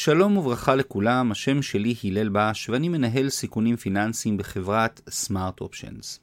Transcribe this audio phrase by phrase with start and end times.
[0.00, 6.20] שלום וברכה לכולם, השם שלי הלל בש ואני מנהל סיכונים פיננסיים בחברת סמארט אופשנס.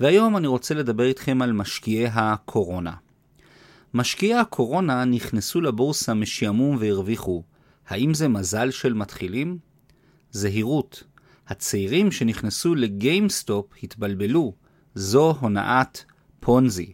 [0.00, 2.92] והיום אני רוצה לדבר איתכם על משקיעי הקורונה.
[3.94, 7.42] משקיעי הקורונה נכנסו לבורסה משעמום והרוויחו.
[7.88, 9.58] האם זה מזל של מתחילים?
[10.30, 11.04] זהירות.
[11.48, 14.52] הצעירים שנכנסו לגיימסטופ התבלבלו.
[14.94, 15.98] זו הונאת
[16.40, 16.92] פונזי.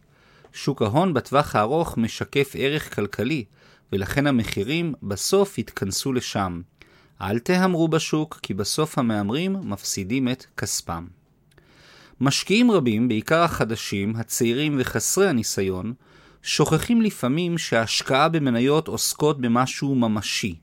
[0.53, 3.45] שוק ההון בטווח הארוך משקף ערך כלכלי,
[3.93, 6.61] ולכן המחירים בסוף יתכנסו לשם.
[7.21, 11.07] אל תהמרו בשוק, כי בסוף המהמרים מפסידים את כספם.
[12.21, 15.93] משקיעים רבים, בעיקר החדשים, הצעירים וחסרי הניסיון,
[16.43, 20.55] שוכחים לפעמים שההשקעה במניות עוסקות במשהו ממשי.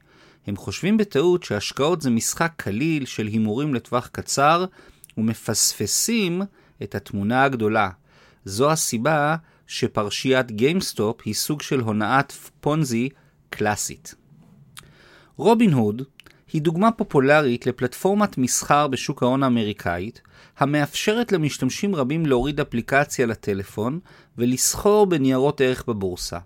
[0.48, 4.66] הם חושבים בטעות שהשקעות זה משחק קליל של הימורים לטווח קצר,
[5.18, 6.42] ומפספסים
[6.84, 7.90] את התמונה הגדולה.
[8.46, 9.36] זו הסיבה
[9.68, 13.10] שפרשיית גיימסטופ היא סוג של הונאת פונזי
[13.50, 14.16] קלאסית.
[15.38, 16.02] רובין הוד
[16.54, 20.22] היא דוגמה פופולרית לפלטפורמת מסחר בשוק ההון האמריקאית,
[20.58, 24.00] המאפשרת למשתמשים רבים להוריד אפליקציה לטלפון
[24.38, 26.40] ולסחור בניירות ערך בבורסה.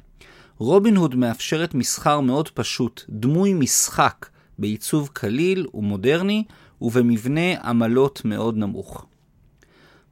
[0.57, 4.25] רובין הוד מאפשרת מסחר מאוד פשוט, דמוי משחק,
[4.59, 6.43] בעיצוב קליל ומודרני
[6.81, 9.05] ובמבנה עמלות מאוד נמוך.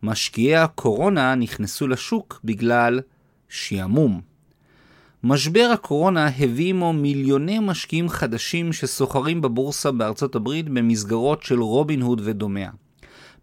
[0.04, 3.00] משקיעי הקורונה נכנסו לשוק בגלל
[3.50, 4.22] שעמום.
[5.24, 12.22] משבר הקורונה הביא עמו מיליוני משקיעים חדשים שסוחרים בבורסה בארצות הברית במסגרות של רובין הוד
[12.24, 12.72] ודומיה.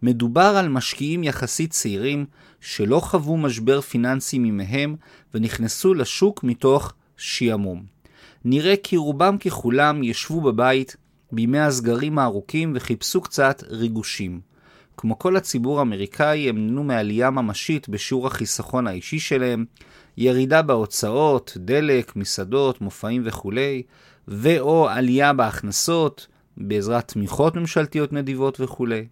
[0.01, 2.25] מדובר על משקיעים יחסית צעירים
[2.61, 4.95] שלא חוו משבר פיננסי מימיהם
[5.33, 7.83] ונכנסו לשוק מתוך שעמום.
[8.45, 10.95] נראה כי רובם ככולם ישבו בבית
[11.31, 14.39] בימי הסגרים הארוכים וחיפשו קצת ריגושים.
[14.97, 19.65] כמו כל הציבור האמריקאי, הם נהנו מעלייה ממשית בשיעור החיסכון האישי שלהם,
[20.17, 23.83] ירידה בהוצאות, דלק, מסעדות, מופעים וכולי,
[24.27, 29.07] ו/או עלייה בהכנסות בעזרת תמיכות ממשלתיות נדיבות וכולי.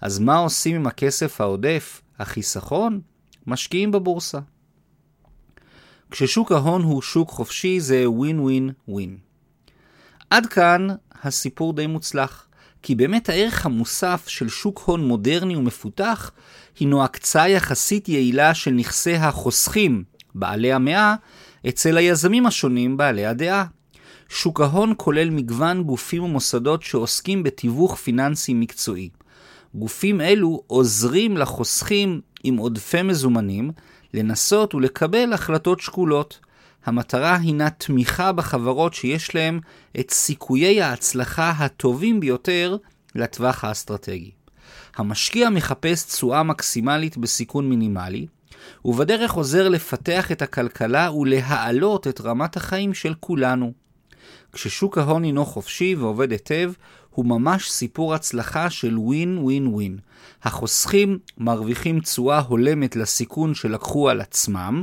[0.00, 3.00] אז מה עושים עם הכסף העודף, החיסכון?
[3.46, 4.38] משקיעים בבורסה.
[6.10, 9.18] כששוק ההון הוא שוק חופשי זה ווין ווין ווין.
[10.30, 10.86] עד כאן
[11.22, 12.47] הסיפור די מוצלח.
[12.82, 16.30] כי באמת הערך המוסף של שוק הון מודרני ומפותח
[16.80, 21.14] הינו הקצאה יחסית יעילה של נכסי החוסכים, בעלי המאה,
[21.68, 23.64] אצל היזמים השונים בעלי הדעה.
[24.28, 29.08] שוק ההון כולל מגוון גופים ומוסדות שעוסקים בתיווך פיננסי מקצועי.
[29.74, 33.70] גופים אלו עוזרים לחוסכים עם עודפי מזומנים
[34.14, 36.38] לנסות ולקבל החלטות שקולות.
[36.84, 39.60] המטרה הינה תמיכה בחברות שיש להן
[40.00, 42.76] את סיכויי ההצלחה הטובים ביותר
[43.14, 44.30] לטווח האסטרטגי.
[44.96, 48.26] המשקיע מחפש תשואה מקסימלית בסיכון מינימלי,
[48.84, 53.72] ובדרך עוזר לפתח את הכלכלה ולהעלות את רמת החיים של כולנו.
[54.52, 56.72] כששוק ההון הינו חופשי ועובד היטב,
[57.10, 59.98] הוא ממש סיפור הצלחה של ווין ווין ווין.
[60.42, 64.82] החוסכים מרוויחים תשואה הולמת לסיכון שלקחו על עצמם,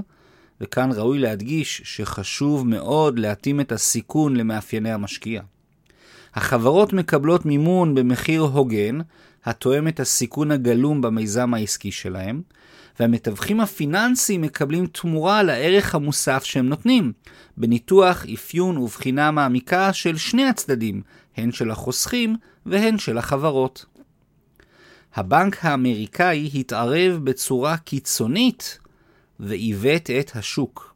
[0.61, 5.41] וכאן ראוי להדגיש שחשוב מאוד להתאים את הסיכון למאפייני המשקיע.
[6.35, 8.99] החברות מקבלות מימון במחיר הוגן,
[9.45, 12.41] התואם את הסיכון הגלום במיזם העסקי שלהם,
[12.99, 17.13] והמתווכים הפיננסיים מקבלים תמורה על הערך המוסף שהם נותנים,
[17.57, 21.01] בניתוח, אפיון ובחינה מעמיקה של שני הצדדים,
[21.37, 22.35] הן של החוסכים
[22.66, 23.85] והן של החברות.
[25.16, 28.79] הבנק האמריקאי התערב בצורה קיצונית
[29.40, 30.96] ועיוות את השוק.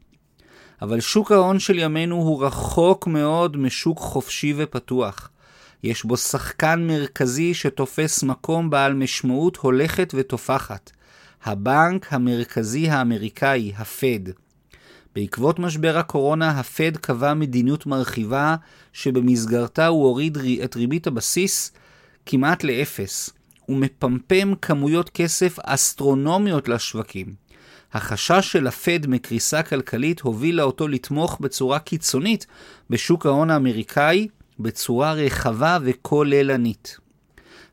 [0.82, 5.30] אבל שוק ההון של ימינו הוא רחוק מאוד משוק חופשי ופתוח.
[5.82, 10.90] יש בו שחקן מרכזי שתופס מקום בעל משמעות הולכת ותופחת.
[11.44, 14.32] הבנק המרכזי האמריקאי, הפד.
[15.14, 18.56] בעקבות משבר הקורונה, הפד קבע מדיניות מרחיבה
[18.92, 21.72] שבמסגרתה הוא הוריד את ריבית הבסיס
[22.26, 23.30] כמעט לאפס.
[23.68, 27.34] ומפמפם כמויות כסף אסטרונומיות לשווקים.
[27.92, 32.46] החשש של הפד מקריסה כלכלית הובילה אותו לתמוך בצורה קיצונית
[32.90, 34.28] בשוק ההון האמריקאי
[34.58, 36.98] בצורה רחבה וכוללנית.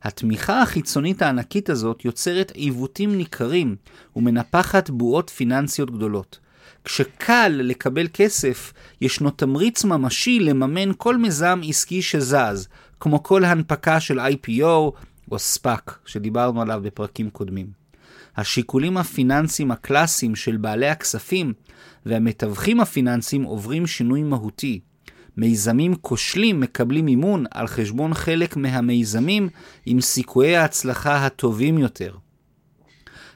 [0.03, 3.75] התמיכה החיצונית הענקית הזאת יוצרת עיוותים ניכרים
[4.15, 6.39] ומנפחת בועות פיננסיות גדולות.
[6.83, 12.67] כשקל לקבל כסף, ישנו תמריץ ממשי לממן כל מיזם עסקי שזז,
[12.99, 14.63] כמו כל הנפקה של IPO
[15.31, 17.86] או SPAC, שדיברנו עליו בפרקים קודמים.
[18.37, 21.53] השיקולים הפיננסיים הקלאסיים של בעלי הכספים
[22.05, 24.79] והמתווכים הפיננסיים עוברים שינוי מהותי.
[25.37, 29.49] מיזמים כושלים מקבלים מימון על חשבון חלק מהמיזמים
[29.85, 32.15] עם סיכויי ההצלחה הטובים יותר.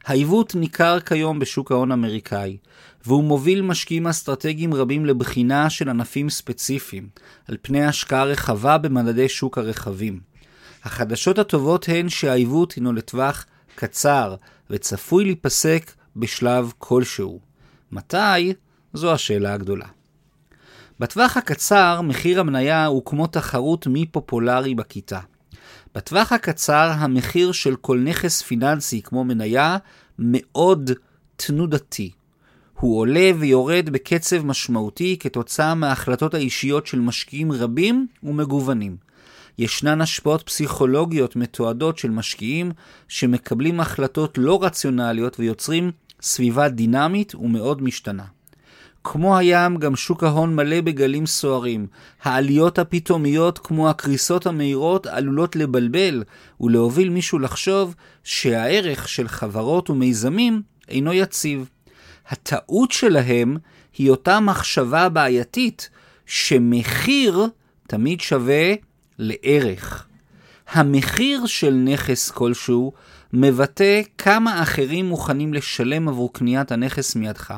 [0.05, 2.57] העיוות ניכר כיום בשוק ההון האמריקאי,
[3.05, 7.09] והוא מוביל משקיעים אסטרטגיים רבים לבחינה של ענפים ספציפיים,
[7.47, 10.19] על פני השקעה רחבה במדדי שוק הרכבים.
[10.83, 13.45] החדשות הטובות הן שהעיוות הינו לטווח
[13.75, 14.35] קצר,
[14.71, 17.39] וצפוי להיפסק בשלב כלשהו.
[17.91, 18.53] מתי?
[18.93, 19.85] זו השאלה הגדולה.
[20.99, 25.19] בטווח הקצר, מחיר המניה הוא כמו תחרות מי פופולרי בכיתה.
[25.95, 29.77] בטווח הקצר, המחיר של כל נכס פיננסי כמו מניה
[30.19, 30.91] מאוד
[31.35, 32.11] תנודתי.
[32.79, 38.97] הוא עולה ויורד בקצב משמעותי כתוצאה מההחלטות האישיות של משקיעים רבים ומגוונים.
[39.57, 42.71] ישנן השפעות פסיכולוגיות מתועדות של משקיעים
[43.07, 48.23] שמקבלים החלטות לא רציונליות ויוצרים סביבה דינמית ומאוד משתנה.
[49.03, 51.87] כמו הים, גם שוק ההון מלא בגלים סוערים.
[52.23, 56.23] העליות הפתאומיות, כמו הקריסות המהירות, עלולות לבלבל
[56.61, 61.69] ולהוביל מישהו לחשוב שהערך של חברות ומיזמים אינו יציב.
[62.29, 63.57] הטעות שלהם
[63.97, 65.89] היא אותה מחשבה בעייתית
[66.25, 67.47] שמחיר
[67.87, 68.73] תמיד שווה
[69.21, 70.07] לערך.
[70.71, 72.91] המחיר של נכס כלשהו
[73.33, 77.53] מבטא כמה אחרים מוכנים לשלם עבור קניית הנכס מידך,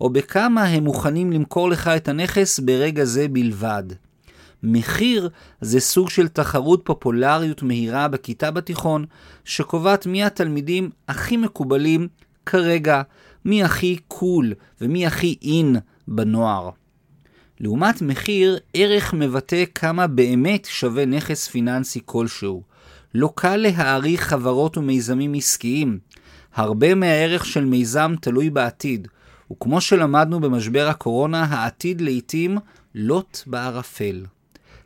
[0.00, 3.82] או בכמה הם מוכנים למכור לך את הנכס ברגע זה בלבד.
[4.62, 5.30] מחיר
[5.60, 9.06] זה סוג של תחרות פופולריות מהירה בכיתה בתיכון,
[9.44, 12.08] שקובעת מי התלמידים הכי מקובלים
[12.46, 13.02] כרגע,
[13.44, 15.76] מי הכי קול ומי הכי אין
[16.08, 16.70] בנוער.
[17.60, 22.62] לעומת מחיר, ערך מבטא כמה באמת שווה נכס פיננסי כלשהו.
[23.14, 25.98] לא קל להעריך חברות ומיזמים עסקיים.
[26.54, 29.08] הרבה מהערך של מיזם תלוי בעתיד,
[29.52, 32.58] וכמו שלמדנו במשבר הקורונה, העתיד לעתים
[32.94, 34.24] לוט בערפל.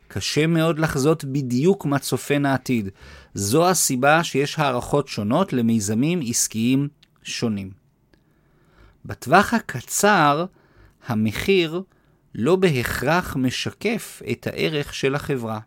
[0.07, 2.89] קשה מאוד לחזות בדיוק מה צופן העתיד.
[3.33, 6.87] זו הסיבה שיש הערכות שונות למיזמים עסקיים
[7.23, 7.69] שונים.
[9.05, 10.45] בטווח הקצר,
[11.07, 11.81] המחיר
[12.37, 15.59] לא בהכרח משקף את הערך של החברה.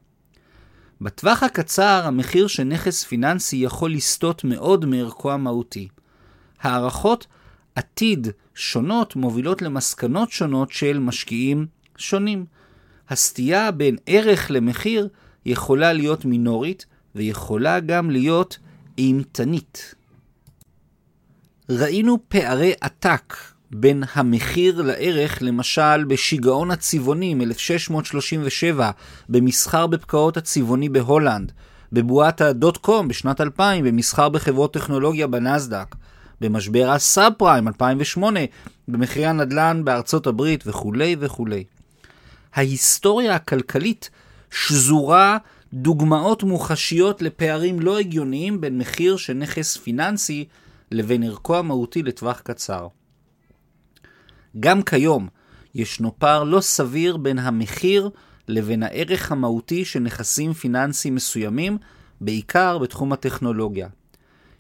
[1.01, 5.89] בטווח הקצר, המחיר של נכס פיננסי יכול לסטות מאוד מערכו המהותי.
[6.61, 7.27] הערכות
[7.75, 11.67] עתיד שונות מובילות למסקנות שונות של משקיעים
[11.97, 12.45] שונים.
[13.09, 15.09] הסטייה בין ערך למחיר
[15.47, 18.59] יכולה להיות מינורית ויכולה גם להיות
[18.99, 19.95] אימתנית.
[21.71, 23.35] ראינו פערי עתק
[23.71, 28.81] בין המחיר לערך, למשל בשיגעון הצבעוני מ-1637,
[29.29, 31.53] במסחר בפקעות הצבעוני בהולנד,
[31.93, 32.43] בבועת
[32.81, 35.95] קום בשנת 2000, במסחר בחברות טכנולוגיה בנסדק,
[36.41, 38.41] במשבר הסאב פריים 2008,
[38.89, 41.65] במחירי הנדל"ן בארצות הברית וכולי וכולי.
[42.55, 44.11] ההיסטוריה הכלכלית
[44.51, 45.39] שזורה
[45.73, 50.45] דוגמאות מוחשיות לפערים לא הגיוניים בין מחיר של נכס פיננסי
[50.91, 52.87] לבין ערכו המהותי לטווח קצר.
[54.61, 55.29] גם כיום
[55.75, 58.11] ישנו פער לא סביר בין המחיר
[58.49, 61.79] לבין הערך המהותי של נכסים פיננסיים מסוימים,
[62.21, 63.89] בעיקר בתחום הטכנולוגיה.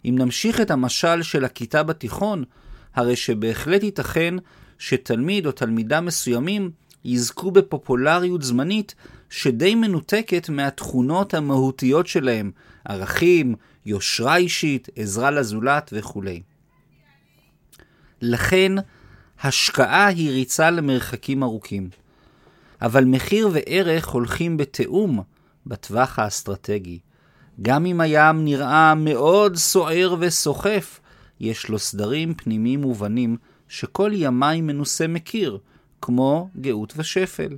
[0.04, 2.44] אם נמשיך את המשל של הכיתה בתיכון,
[2.94, 4.34] הרי שבהחלט ייתכן
[4.78, 6.70] שתלמיד או תלמידה מסוימים
[7.04, 8.94] יזכו בפופולריות זמנית
[9.30, 12.50] שדי מנותקת מהתכונות המהותיות שלהם,
[12.84, 13.54] ערכים,
[13.86, 16.22] יושרה אישית, עזרה לזולת וכו'.
[18.20, 18.72] לכן,
[19.42, 21.88] השקעה היא ריצה למרחקים ארוכים.
[22.82, 25.22] אבל מחיר וערך הולכים בתיאום
[25.66, 26.98] בטווח האסטרטגי.
[27.62, 31.00] גם אם הים נראה מאוד סוער וסוחף,
[31.40, 33.36] יש לו סדרים פנימיים מובנים
[33.68, 35.58] שכל ימי מנוסה מכיר,
[36.02, 37.56] כמו גאות ושפל.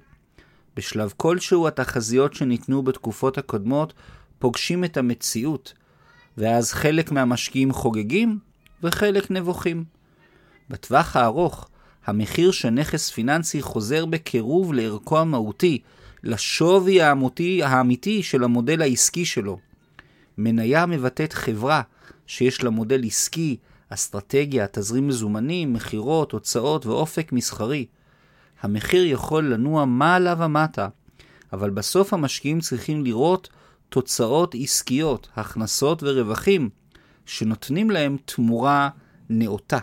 [0.77, 3.93] בשלב כלשהו התחזיות שניתנו בתקופות הקודמות
[4.39, 5.73] פוגשים את המציאות,
[6.39, 8.39] ואז חלק מהמשקיעים חוגגים
[8.83, 9.85] וחלק נבוכים.
[10.71, 11.69] בטווח הארוך,
[12.07, 15.79] המחיר של נכס פיננסי חוזר בקירוב לערכו המהותי,
[16.23, 19.59] לשווי האמותי, האמיתי של המודל העסקי שלו.
[20.39, 21.83] מניה מבטאת חברה
[22.27, 23.57] שיש לה מודל עסקי,
[23.89, 27.87] אסטרטגיה, תזרים מזומנים, מכירות, הוצאות ואופק מסחרי.
[28.63, 30.89] המחיר יכול לנוע מעלה ומטה,
[31.53, 33.49] אבל בסוף המשקיעים צריכים לראות
[33.89, 36.69] תוצאות עסקיות, הכנסות ורווחים,
[37.27, 38.89] שנותנים להם תמורה
[39.31, 39.79] נאותה.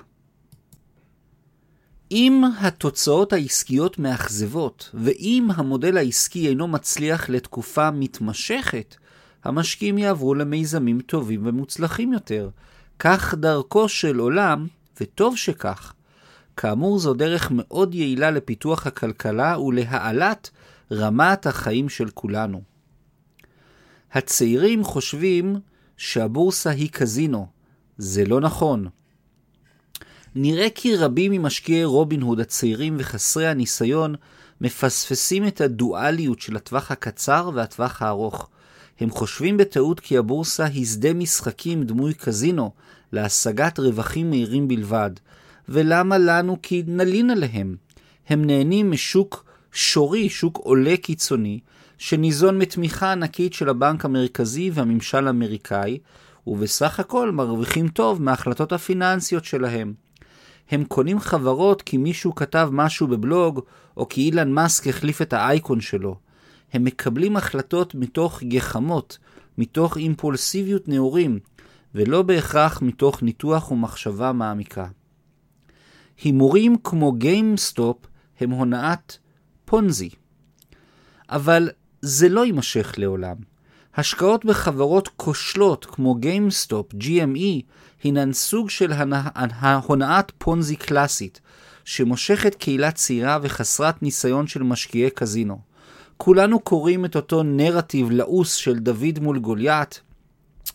[2.11, 8.95] אם התוצאות העסקיות מאכזבות, ואם המודל העסקי אינו מצליח לתקופה מתמשכת,
[9.43, 12.49] המשקיעים יעברו למיזמים טובים ומוצלחים יותר.
[12.99, 14.67] כך דרכו של עולם,
[15.01, 15.93] וטוב שכך.
[16.57, 20.49] כאמור, זו דרך מאוד יעילה לפיתוח הכלכלה ולהעלת
[20.91, 22.61] רמת החיים של כולנו.
[24.11, 25.59] הצעירים חושבים
[25.97, 27.47] שהבורסה היא קזינו.
[27.97, 28.87] זה לא נכון.
[30.39, 34.15] נראה כי רבים ממשקיעי רובין הוד הצעירים וחסרי הניסיון
[34.61, 38.49] מפספסים את הדואליות של הטווח הקצר והטווח הארוך.
[38.99, 42.71] הם חושבים בטעות כי הבורסה היא שדה משחקים דמוי קזינו
[43.11, 45.11] להשגת רווחים מהירים בלבד.
[45.69, 47.75] ולמה לנו כי נלין עליהם?
[48.29, 51.59] הם נהנים משוק שורי, שוק עולה קיצוני,
[51.97, 55.97] שניזון מתמיכה ענקית של הבנק המרכזי והממשל האמריקאי,
[56.47, 60.06] ובסך הכל מרוויחים טוב מההחלטות הפיננסיות שלהם.
[60.69, 63.61] הם קונים חברות כי מישהו כתב משהו בבלוג,
[63.97, 66.15] או כי אילן מאסק החליף את האייקון שלו.
[66.73, 69.17] הם מקבלים החלטות מתוך גחמות,
[69.57, 71.39] מתוך אימפולסיביות נעורים,
[71.95, 74.87] ולא בהכרח מתוך ניתוח ומחשבה מעמיקה.
[76.23, 77.97] הימורים כמו גיימסטופ
[78.39, 79.17] הם הונאת
[79.65, 80.09] פונזי.
[81.29, 81.69] אבל
[82.01, 83.35] זה לא יימשך לעולם.
[83.95, 87.61] השקעות בחברות כושלות כמו גיימסטופ, GME,
[88.03, 88.93] הינן סוג של
[89.87, 91.41] הונאת פונזי קלאסית,
[91.85, 95.59] שמושכת קהילה צעירה וחסרת ניסיון של משקיעי קזינו.
[96.17, 100.01] כולנו קוראים את אותו נרטיב לעוס של דוד מול גוליית,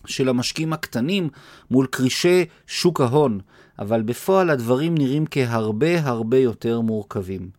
[0.06, 1.28] של המשקיעים הקטנים
[1.70, 3.40] מול כרישי שוק ההון,
[3.78, 7.50] אבל בפועל הדברים נראים כהרבה הרבה יותר מורכבים.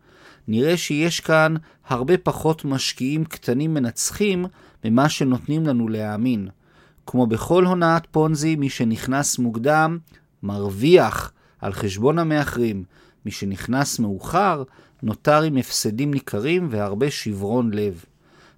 [0.47, 1.55] נראה שיש כאן
[1.87, 4.45] הרבה פחות משקיעים קטנים מנצחים
[4.85, 6.47] ממה שנותנים לנו להאמין.
[7.05, 9.97] כמו בכל הונאת פונזי, מי שנכנס מוקדם
[10.43, 11.31] מרוויח
[11.61, 12.83] על חשבון המאחרים.
[13.25, 14.63] מי שנכנס מאוחר
[15.03, 18.05] נותר עם הפסדים ניכרים והרבה שברון לב.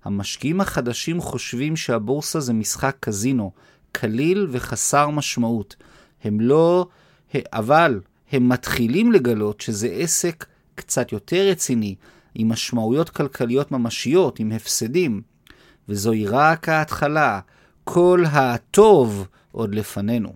[0.04, 3.52] המשקיעים החדשים חושבים שהבורסה זה משחק קזינו,
[3.92, 5.76] קליל וחסר משמעות.
[6.24, 6.88] הם לא...
[7.54, 8.00] אבל
[8.32, 11.96] הם מתחילים לגלות שזה עסק קצת יותר רציני,
[12.36, 15.22] עם משמעויות כלכליות ממשיות, עם הפסדים.
[15.90, 17.40] וזוהי רק ההתחלה,
[17.88, 20.34] כל הטוב עוד לפנינו.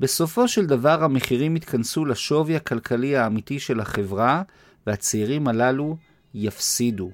[0.00, 4.42] בסופו של דבר המחירים יתכנסו לשווי הכלכלי האמיתי של החברה,
[4.86, 5.96] והצעירים הללו
[6.34, 7.10] יפסידו.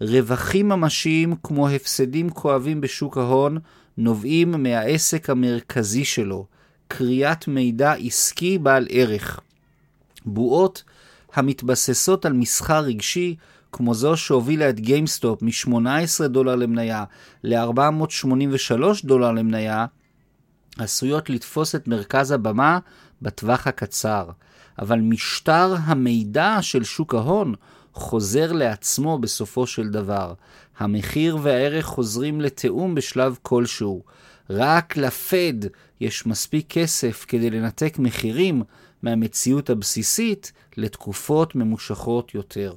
[0.00, 3.58] רווחים ממשיים כמו הפסדים כואבים בשוק ההון
[3.96, 6.46] נובעים מהעסק המרכזי שלו,
[6.88, 9.40] קריאת מידע עסקי בעל ערך.
[10.26, 10.82] בועות
[11.34, 13.36] המתבססות על מסחר רגשי,
[13.72, 17.04] כמו זו שהובילה את גיימסטופ מ-18 דולר למניה
[17.44, 19.86] ל-483 דולר למניה,
[20.78, 22.78] עשויות לתפוס את מרכז הבמה
[23.22, 24.30] בטווח הקצר.
[24.78, 27.54] אבל משטר המידע של שוק ההון
[27.92, 30.34] חוזר לעצמו בסופו של דבר.
[30.78, 34.02] המחיר והערך חוזרים לתיאום בשלב כלשהו.
[34.50, 35.52] רק לפד
[36.00, 38.62] יש מספיק כסף כדי לנתק מחירים
[39.02, 42.74] מהמציאות הבסיסית לתקופות ממושכות יותר.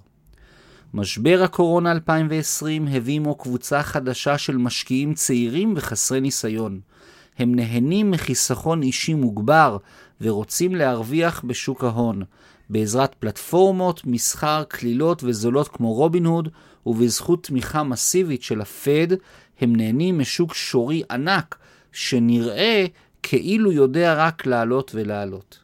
[0.94, 6.80] משבר הקורונה 2020 הביא עמו קבוצה חדשה של משקיעים צעירים וחסרי ניסיון.
[7.38, 9.78] הם נהנים מחיסכון אישי מוגבר
[10.22, 12.24] ורוצים להרוויח בשוק ההון,
[12.70, 16.50] בעזרת פלטפורמות, מסחר, כלילות וזולות כמו רובין הוד,
[16.86, 19.08] ובזכות תמיכה מסיבית של הפד,
[19.60, 21.58] הם נהנים משוק שורי ענק,
[21.92, 22.86] שנראה
[23.24, 25.60] כאילו יודע רק לעלות ולעלות.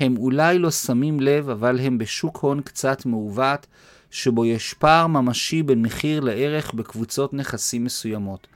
[0.00, 3.66] הם אולי לא שמים לב, אבל הם בשוק הון קצת מעוות,
[4.12, 8.46] שבו יש פער ממשי בין מחיר לערך בקבוצות נכסים מסוימות.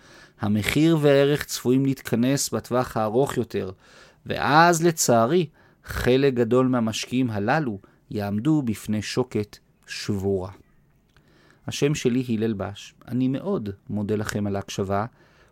[0.40, 3.70] המחיר והערך צפויים להתכנס בטווח הארוך יותר,
[4.26, 5.46] ואז לצערי,
[5.84, 7.78] חלק גדול מהמשקיעים הללו
[8.10, 10.50] יעמדו בפני שוקת שבורה.
[11.66, 15.06] השם שלי הלל בש, אני מאוד מודה לכם על ההקשבה,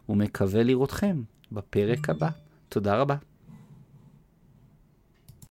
[0.09, 2.29] ומקווה לראותכם בפרק הבא.
[2.69, 3.17] תודה רבה.